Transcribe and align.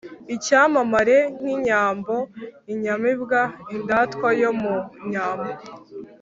icyamamare 0.35 1.17
k’inyambo: 1.39 2.15
inyamibwa, 2.73 3.39
indatwa 3.75 4.27
yo 4.41 4.51
mu 4.61 4.75
nyambo 5.09 5.51